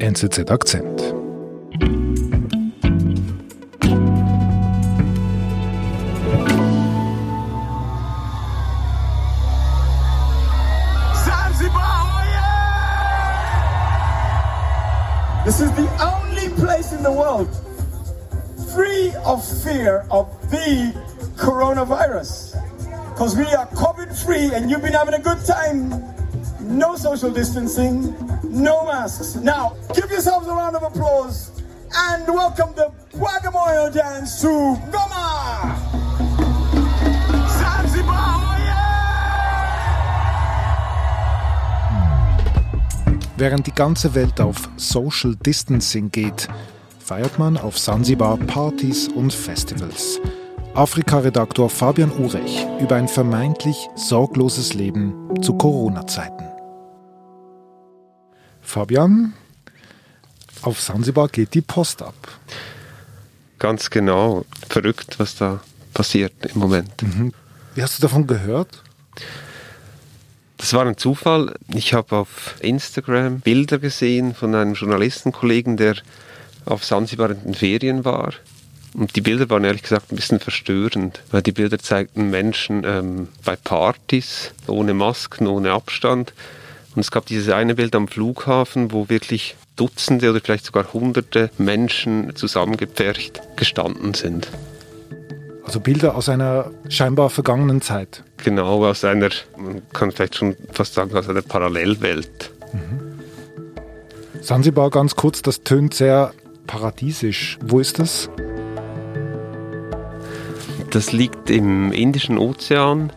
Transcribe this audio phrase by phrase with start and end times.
[0.00, 0.98] NZZ Akzent.
[11.72, 12.22] Oh
[15.44, 17.48] this is the only place in the world
[18.74, 20.94] free of fear of the
[21.36, 22.56] coronavirus.
[23.10, 25.90] Because we are COVID free and you've been having a good time.
[26.60, 28.14] No social distancing,
[28.50, 29.36] no masks.
[29.36, 31.50] Now, give yourselves a round of applause
[31.94, 35.74] and welcome the Guagamoyo dance to Goma!
[37.58, 38.56] Zanzibar, oh
[43.36, 46.48] Während die ganze Welt auf Social Distancing geht,
[46.98, 50.20] feiert man auf Sansibar Partys und Festivals.
[50.74, 56.49] Afrika-Redaktor Fabian Urech über ein vermeintlich sorgloses Leben zu Corona-Zeiten.
[58.70, 59.32] Fabian,
[60.62, 62.14] auf Sansibar geht die Post ab.
[63.58, 64.44] Ganz genau.
[64.68, 65.60] Verrückt, was da
[65.92, 66.92] passiert im Moment.
[67.74, 68.82] Wie hast du davon gehört?
[70.56, 71.54] Das war ein Zufall.
[71.74, 75.96] Ich habe auf Instagram Bilder gesehen von einem Journalistenkollegen, der
[76.64, 78.34] auf Sansibar in den Ferien war.
[78.94, 83.28] Und die Bilder waren ehrlich gesagt ein bisschen verstörend, weil die Bilder zeigten Menschen ähm,
[83.44, 86.32] bei Partys, ohne Masken, ohne Abstand.
[86.94, 91.50] Und es gab dieses eine Bild am Flughafen, wo wirklich Dutzende oder vielleicht sogar Hunderte
[91.56, 94.48] Menschen zusammengepfercht gestanden sind.
[95.64, 98.24] Also Bilder aus einer scheinbar vergangenen Zeit.
[98.38, 102.50] Genau aus einer, man kann vielleicht schon fast sagen, aus einer Parallelwelt.
[104.40, 106.32] Sansibar ganz kurz, das tönt sehr
[106.66, 107.58] paradiesisch.
[107.62, 108.28] Wo ist das?
[110.90, 113.12] Das liegt im Indischen Ozean,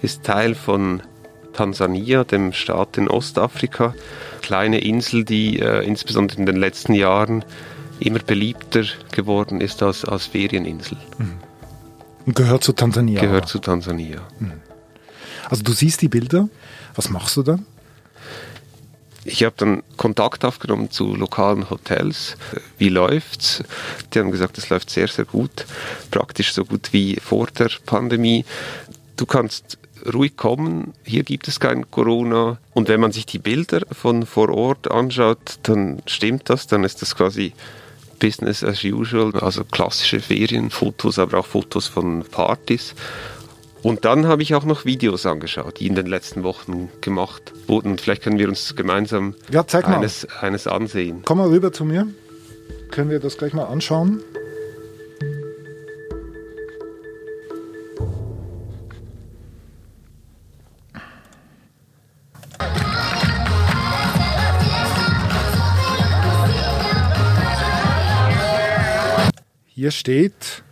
[0.00, 1.02] ist Teil von
[1.52, 3.94] Tansania, dem Staat in Ostafrika.
[4.40, 7.44] Kleine Insel, die äh, insbesondere in den letzten Jahren
[8.00, 10.98] immer beliebter geworden ist als, als Ferieninsel.
[12.26, 13.20] Und gehört zu Tansania.
[13.20, 14.20] Gehört zu Tansania.
[15.48, 16.48] Also du siehst die Bilder.
[16.94, 17.66] Was machst du dann?
[19.24, 22.36] Ich habe dann Kontakt aufgenommen zu lokalen Hotels.
[22.78, 23.62] Wie läuft's?
[24.12, 25.66] Die haben gesagt, es läuft sehr, sehr gut.
[26.10, 28.44] Praktisch so gut wie vor der Pandemie.
[29.16, 29.78] Du kannst
[30.12, 30.92] ruhig kommen.
[31.04, 32.58] Hier gibt es kein Corona.
[32.74, 36.66] Und wenn man sich die Bilder von vor Ort anschaut, dann stimmt das.
[36.66, 37.52] Dann ist das quasi
[38.18, 39.32] Business as usual.
[39.40, 42.94] Also klassische Ferienfotos, aber auch Fotos von Partys.
[43.82, 47.98] Und dann habe ich auch noch Videos angeschaut, die in den letzten Wochen gemacht wurden.
[47.98, 51.22] Vielleicht können wir uns gemeinsam Ja, eines, eines ansehen.
[51.24, 52.06] Komm mal rüber zu mir.
[52.92, 54.20] Können wir das gleich mal anschauen?
[69.82, 70.62] Hier steht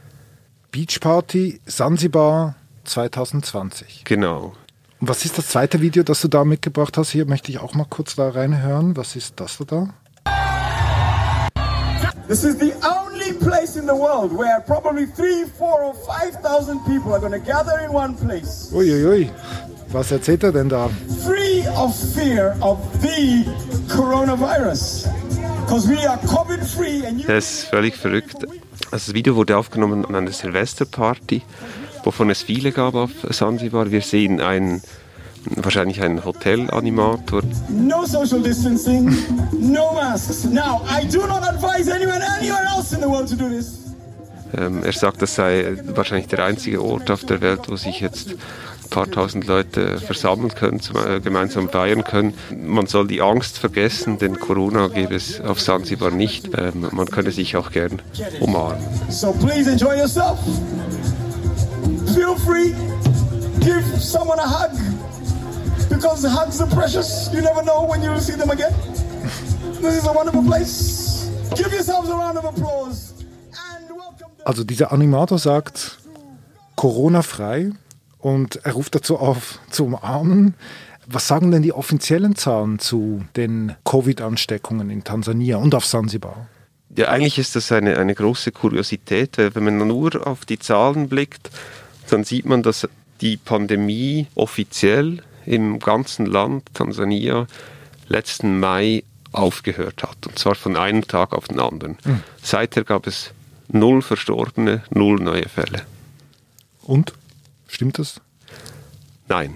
[0.70, 2.54] Beach Party Sansibar
[2.84, 4.04] 2020.
[4.04, 4.52] Genau.
[5.00, 7.10] Und was ist das zweite Video, das du da mitgebracht hast?
[7.10, 8.96] Hier möchte ich auch mal kurz da reinhören.
[8.96, 9.88] Was ist das da?
[12.28, 16.78] This is the only place in the world where probably three, four, or five thousand
[16.84, 19.28] people are going to gather in one place, Uiuiui,
[19.88, 20.88] was erzählt er denn da?
[21.26, 23.44] free of fear of the
[23.92, 25.08] coronavirus.
[25.66, 27.26] Because we are COVID free and you.
[27.26, 28.46] Das ist völlig verrückt.
[28.92, 31.42] Also das Video wurde aufgenommen an einer Silvesterparty,
[32.02, 33.90] wovon es viele gab auf Sansibar.
[33.92, 34.82] Wir sehen einen,
[35.44, 37.42] wahrscheinlich einen Hotelanimator.
[37.68, 39.16] No social distancing,
[39.52, 40.44] no masks.
[40.44, 43.78] Now, I do not advise anyone anywhere else in the world to do this.
[44.56, 48.30] Ähm, er sagt, das sei wahrscheinlich der einzige Ort auf der Welt, wo sich jetzt
[48.30, 48.38] ein
[48.90, 52.34] paar tausend Leute versammeln können, äh, gemeinsam feiern können.
[52.50, 56.50] Man soll die Angst vergessen, denn Corona gäbe es auf Sansibar nicht.
[56.58, 58.02] Ähm, man könne sich auch gern
[58.40, 58.84] umarmen.
[59.08, 60.38] So please enjoy yourself.
[62.14, 62.74] Feel free.
[63.60, 64.72] Give someone a hug.
[65.88, 67.30] Because hugs are precious.
[67.32, 68.72] You never know when you'll see them again.
[69.80, 71.28] This is a wonderful place.
[71.54, 73.14] Give yourselves a round of applause.
[73.50, 75.98] And welcome the Also dieser Animator sagt
[76.76, 77.72] Corona-frei
[78.20, 80.54] und er ruft dazu auf zu umarmen.
[81.06, 86.46] Was sagen denn die offiziellen Zahlen zu den Covid-Ansteckungen in Tansania und auf Sansibar?
[86.96, 91.08] Ja, eigentlich ist das eine, eine große Kuriosität, weil wenn man nur auf die Zahlen
[91.08, 91.50] blickt,
[92.10, 92.88] dann sieht man, dass
[93.20, 97.46] die Pandemie offiziell im ganzen Land Tansania
[98.08, 100.26] letzten Mai aufgehört hat.
[100.26, 101.96] Und zwar von einem Tag auf den anderen.
[102.42, 103.32] Seither gab es
[103.68, 105.82] null Verstorbene, null neue Fälle.
[106.82, 107.12] Und?
[107.70, 108.20] Stimmt das?
[109.28, 109.54] Nein,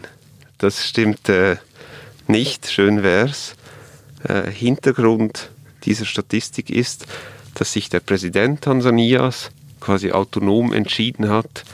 [0.58, 1.56] das stimmt äh,
[2.28, 2.70] nicht.
[2.70, 3.54] Schön wär's.
[4.26, 5.50] Äh, Hintergrund
[5.84, 7.06] dieser Statistik ist,
[7.54, 9.50] dass sich der Präsident Tansanias
[9.80, 11.64] quasi autonom entschieden hat,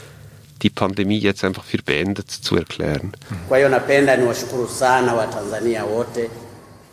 [0.63, 3.13] die Pandemie jetzt einfach für beendet zu erklären.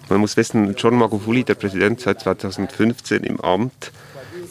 [0.09, 3.93] Man muss wissen, John Magufuli, der Präsident seit 2015 im Amt,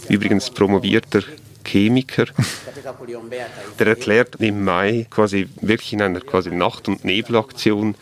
[0.10, 1.22] übrigens promovierter
[1.68, 2.26] Chemiker,
[3.80, 7.96] der erklärt im Mai quasi wirklich in einer quasi Nacht- und Nebelaktion,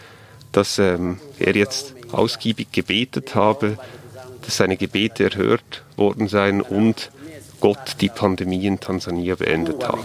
[0.51, 3.77] dass ähm, er jetzt ausgiebig gebetet habe,
[4.43, 7.11] dass seine Gebete erhört worden seien und
[7.59, 10.03] Gott die Pandemie in Tansania beendet habe.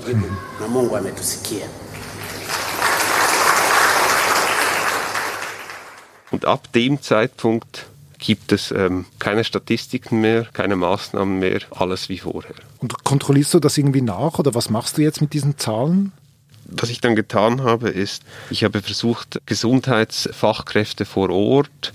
[6.31, 7.87] Und ab dem Zeitpunkt
[8.21, 12.55] gibt es ähm, keine Statistiken mehr, keine Maßnahmen mehr, alles wie vorher.
[12.79, 16.13] Und kontrollierst du das irgendwie nach oder was machst du jetzt mit diesen Zahlen?
[16.67, 21.93] Was ich dann getan habe, ist, ich habe versucht, Gesundheitsfachkräfte vor Ort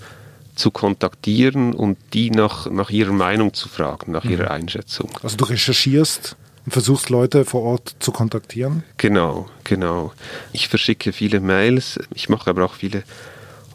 [0.56, 4.32] zu kontaktieren und die nach, nach ihrer Meinung zu fragen, nach mhm.
[4.32, 5.12] ihrer Einschätzung.
[5.22, 6.36] Also du recherchierst
[6.66, 8.84] und versuchst Leute vor Ort zu kontaktieren?
[8.98, 10.12] Genau, genau.
[10.52, 13.04] Ich verschicke viele Mails, ich mache aber auch viele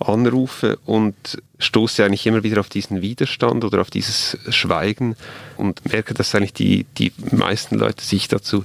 [0.00, 1.14] Anrufe und
[1.58, 5.17] stoße eigentlich immer wieder auf diesen Widerstand oder auf dieses Schweigen
[5.56, 8.64] und merke, dass eigentlich die, die meisten Leute sich dazu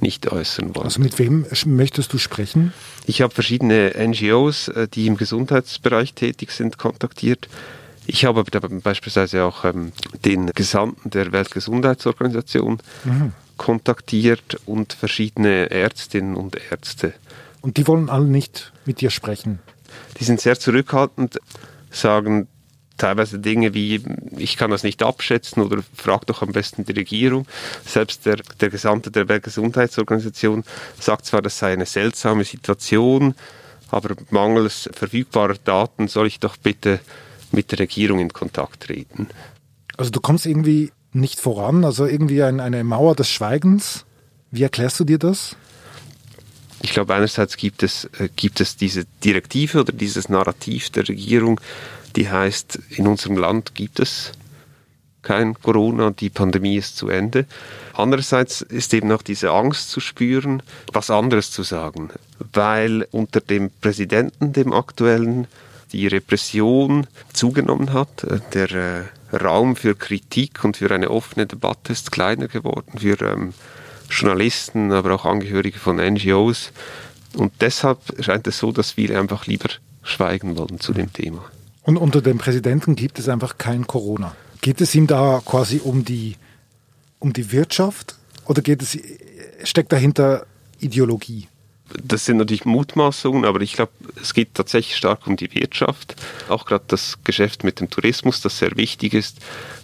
[0.00, 0.84] nicht äußern wollen.
[0.84, 2.72] Also mit wem möchtest du sprechen?
[3.06, 7.48] Ich habe verschiedene NGOs, äh, die im Gesundheitsbereich tätig sind, kontaktiert.
[8.06, 9.92] Ich habe beispielsweise auch ähm,
[10.24, 13.32] den Gesandten der Weltgesundheitsorganisation mhm.
[13.56, 17.14] kontaktiert und verschiedene Ärztinnen und Ärzte.
[17.62, 19.58] Und die wollen alle nicht mit dir sprechen?
[20.18, 21.38] Die sind sehr zurückhaltend,
[21.90, 22.48] sagen,
[22.96, 24.02] teilweise Dinge wie,
[24.36, 27.46] ich kann das nicht abschätzen oder frag doch am besten die Regierung.
[27.84, 30.64] Selbst der, der Gesandte der Weltgesundheitsorganisation
[30.98, 33.34] sagt zwar, das sei eine seltsame Situation,
[33.90, 37.00] aber mangels verfügbarer Daten soll ich doch bitte
[37.52, 39.28] mit der Regierung in Kontakt treten.
[39.96, 44.04] Also du kommst irgendwie nicht voran, also irgendwie ein, eine Mauer des Schweigens.
[44.50, 45.56] Wie erklärst du dir das?
[46.82, 51.60] Ich glaube, einerseits gibt es, äh, gibt es diese Direktive oder dieses Narrativ der Regierung,
[52.16, 54.32] die heißt, in unserem Land gibt es
[55.22, 57.46] kein Corona, die Pandemie ist zu Ende.
[57.94, 60.62] Andererseits ist eben auch diese Angst zu spüren,
[60.92, 62.10] was anderes zu sagen,
[62.52, 65.48] weil unter dem Präsidenten, dem aktuellen,
[65.92, 68.26] die Repression zugenommen hat.
[68.54, 73.54] Der äh, Raum für Kritik und für eine offene Debatte ist kleiner geworden für ähm,
[74.10, 76.72] Journalisten, aber auch Angehörige von NGOs.
[77.36, 79.68] Und deshalb scheint es so, dass viele einfach lieber
[80.02, 81.44] schweigen wollen zu dem Thema.
[81.82, 84.34] Und unter dem Präsidenten gibt es einfach kein Corona.
[84.60, 86.36] Geht es ihm da quasi um die,
[87.18, 88.16] um die Wirtschaft
[88.46, 88.98] oder geht es,
[89.62, 90.46] steckt dahinter
[90.80, 91.48] Ideologie?
[92.02, 96.16] Das sind natürlich Mutmaßungen, aber ich glaube, es geht tatsächlich stark um die Wirtschaft.
[96.48, 99.38] Auch gerade das Geschäft mit dem Tourismus, das sehr wichtig ist.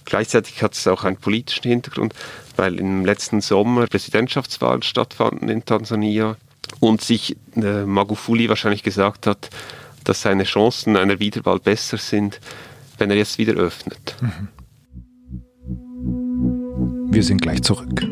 [0.04, 2.14] Gleichzeitig hat es auch einen politischen Hintergrund,
[2.56, 6.37] weil im letzten Sommer Präsidentschaftswahlen stattfanden in Tansania
[6.81, 9.50] und sich äh, Magufuli wahrscheinlich gesagt hat,
[10.04, 12.40] dass seine Chancen einer Wiederwahl besser sind,
[12.99, 14.16] wenn er jetzt wieder öffnet.
[17.10, 18.12] Wir sind gleich zurück.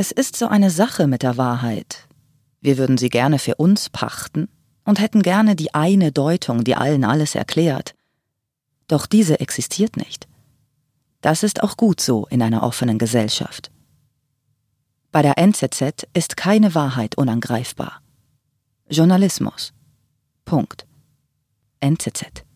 [0.00, 2.08] Es ist so eine Sache mit der Wahrheit.
[2.62, 4.48] Wir würden sie gerne für uns pachten
[4.86, 7.94] und hätten gerne die eine Deutung, die allen alles erklärt.
[8.88, 10.26] Doch diese existiert nicht.
[11.20, 13.70] Das ist auch gut so in einer offenen Gesellschaft.
[15.12, 18.00] Bei der NZZ ist keine Wahrheit unangreifbar.
[18.88, 19.74] Journalismus.
[20.46, 20.86] Punkt.
[21.80, 22.46] NZZ.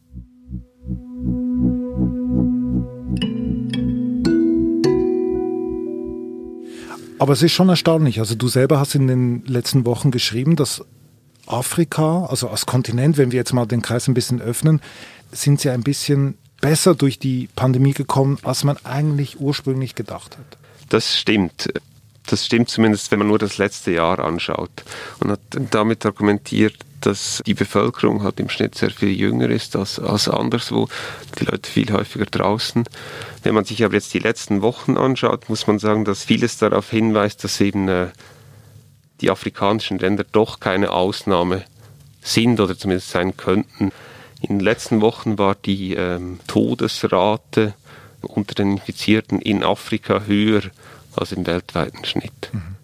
[7.24, 8.18] Aber es ist schon erstaunlich.
[8.20, 10.84] Also du selber hast in den letzten Wochen geschrieben, dass
[11.46, 14.82] Afrika, also als Kontinent, wenn wir jetzt mal den Kreis ein bisschen öffnen,
[15.32, 20.58] sind sie ein bisschen besser durch die Pandemie gekommen, als man eigentlich ursprünglich gedacht hat.
[20.90, 21.72] Das stimmt.
[22.26, 24.84] Das stimmt zumindest, wenn man nur das letzte Jahr anschaut.
[25.20, 25.40] Und hat
[25.70, 26.76] damit argumentiert,
[27.06, 30.88] dass die Bevölkerung halt im Schnitt sehr viel jünger ist als, als anderswo.
[31.38, 32.84] Die Leute viel häufiger draußen.
[33.42, 36.90] Wenn man sich aber jetzt die letzten Wochen anschaut, muss man sagen, dass vieles darauf
[36.90, 38.08] hinweist, dass eben äh,
[39.20, 41.64] die afrikanischen Länder doch keine Ausnahme
[42.20, 43.92] sind oder zumindest sein könnten.
[44.40, 47.74] In den letzten Wochen war die ähm, Todesrate
[48.22, 50.62] unter den Infizierten in Afrika höher
[51.14, 52.50] als im weltweiten Schnitt.
[52.52, 52.76] Mhm.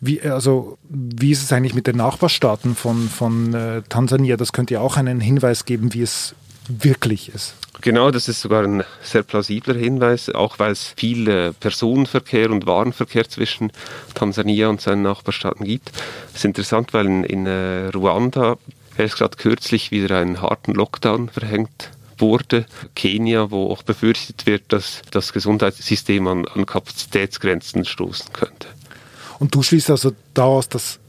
[0.00, 4.36] Wie, also, wie ist es eigentlich mit den Nachbarstaaten von, von äh, Tansania?
[4.36, 6.34] Das könnte ja auch einen Hinweis geben, wie es
[6.68, 7.54] wirklich ist.
[7.80, 12.66] Genau, das ist sogar ein sehr plausibler Hinweis, auch weil es viel äh, Personenverkehr und
[12.66, 13.72] Warenverkehr zwischen
[14.14, 15.90] Tansania und seinen Nachbarstaaten gibt.
[15.90, 18.56] Das ist interessant, weil in, in äh, Ruanda
[18.96, 22.66] erst gerade kürzlich wieder einen harten Lockdown verhängt wurde.
[22.94, 28.68] Kenia, wo auch befürchtet wird, dass das Gesundheitssystem an, an Kapazitätsgrenzen stoßen könnte.
[29.42, 31.00] Und du schließt also daraus, dass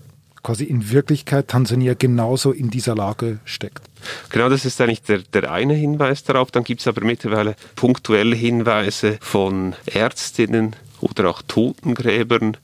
[0.42, 3.84] quasi in Wirklichkeit Tansania genauso in dieser Lage steckt.
[4.30, 6.50] Genau, das ist eigentlich der, der eine Hinweis darauf.
[6.50, 12.58] Dann gibt es aber mittlerweile punktuelle Hinweise von Ärztinnen oder auch Totengräbern,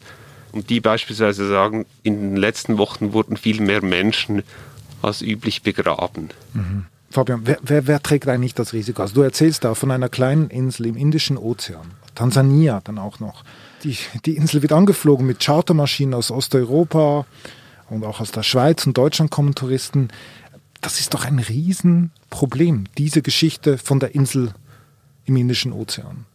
[0.53, 4.41] und die beispielsweise sagen, in den letzten Wochen wurden viel mehr Menschen
[5.03, 6.29] als üblich begraben.
[6.55, 6.85] Mhm.
[7.11, 9.03] Fabian, wer, wer, wer, trägt eigentlich das Risiko?
[9.03, 13.43] Also du erzählst da von einer kleinen Insel im Indischen Ozean, Tansania dann auch noch.
[13.83, 17.25] Die, die Insel wird angeflogen mit Chartermaschinen aus Osteuropa
[17.89, 20.09] und auch aus der Schweiz und Deutschland kommen Touristen.
[20.81, 24.53] Das ist doch ein Riesenproblem, diese Geschichte von der Insel
[25.25, 26.25] im Indischen Ozean.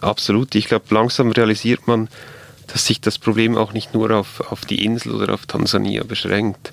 [0.00, 0.54] Absolut.
[0.54, 2.08] Ich glaube, langsam realisiert man,
[2.66, 6.72] dass sich das Problem auch nicht nur auf, auf die Insel oder auf Tansania beschränkt.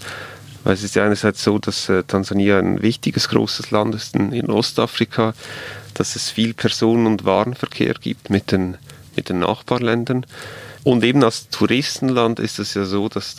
[0.64, 4.32] Weil es ist ja einerseits so, dass äh, Tansania ein wichtiges, großes Land ist in,
[4.32, 5.34] in, Ostafrika,
[5.94, 8.78] dass es viel Personen- und Warenverkehr gibt mit den,
[9.16, 10.26] mit den Nachbarländern.
[10.84, 13.38] Und eben als Touristenland ist es ja so, dass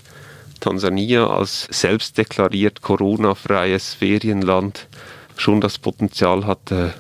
[0.61, 4.87] Tansania als selbstdeklariert Corona-freies Ferienland
[5.37, 6.91] schon das Potenzial hat, äh,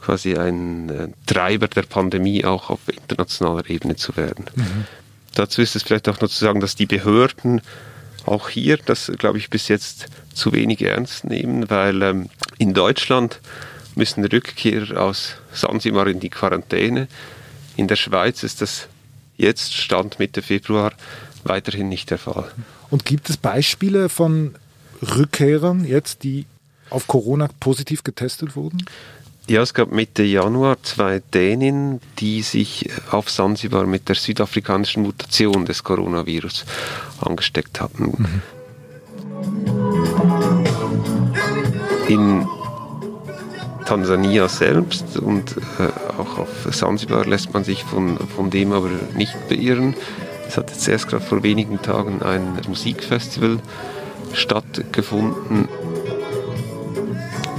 [0.00, 4.46] quasi ein äh, Treiber der Pandemie auch auf internationaler Ebene zu werden.
[4.54, 4.86] Mhm.
[5.34, 7.60] Dazu ist es vielleicht auch noch zu sagen, dass die Behörden
[8.26, 13.40] auch hier das, glaube ich, bis jetzt zu wenig ernst nehmen, weil ähm, in Deutschland
[14.00, 17.06] müssen Rückkehrer aus Sansibar in die Quarantäne.
[17.76, 18.88] In der Schweiz ist das
[19.36, 20.92] jetzt, Stand Mitte Februar,
[21.44, 22.50] weiterhin nicht der Fall.
[22.88, 24.54] Und gibt es Beispiele von
[25.02, 26.46] Rückkehrern jetzt, die
[26.88, 28.86] auf Corona positiv getestet wurden?
[29.48, 35.66] Ja, es gab Mitte Januar zwei Däninnen, die sich auf Sansibar mit der südafrikanischen Mutation
[35.66, 36.64] des Coronavirus
[37.20, 38.04] angesteckt hatten.
[38.16, 38.42] Mhm.
[42.08, 42.46] In
[43.90, 49.48] Tansania selbst und äh, auch auf Sansibar lässt man sich von, von dem aber nicht
[49.48, 49.96] beirren.
[50.46, 53.58] Es hat jetzt erst gerade vor wenigen Tagen ein Musikfestival
[54.32, 55.68] stattgefunden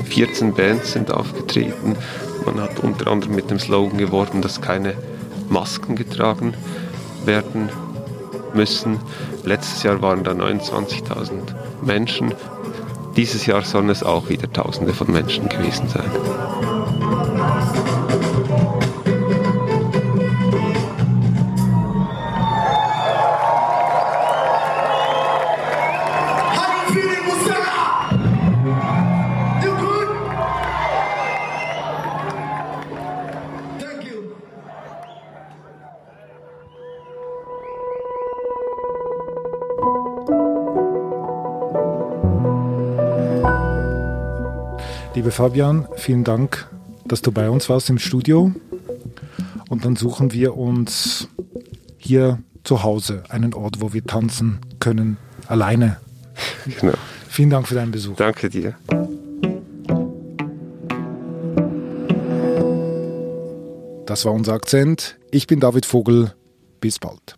[0.06, 1.98] 14 Bands sind aufgetreten.
[2.46, 4.94] Man hat unter anderem mit dem Slogan geworben, dass keine
[5.50, 6.54] Masken getragen
[7.26, 7.68] werden
[8.54, 9.02] müssen.
[9.44, 11.32] Letztes Jahr waren da 29.000
[11.82, 12.34] Menschen.
[13.16, 16.10] Dieses Jahr sollen es auch wieder Tausende von Menschen gewesen sein.
[45.22, 46.68] Liebe Fabian, vielen Dank,
[47.06, 48.54] dass du bei uns warst im Studio.
[49.70, 51.28] Und dann suchen wir uns
[52.00, 55.98] hier zu Hause einen Ort, wo wir tanzen können, alleine.
[56.80, 56.96] Genau.
[57.30, 58.16] Vielen Dank für deinen Besuch.
[58.16, 58.74] Danke dir.
[64.08, 65.20] Das war unser Akzent.
[65.30, 66.34] Ich bin David Vogel.
[66.80, 67.38] Bis bald.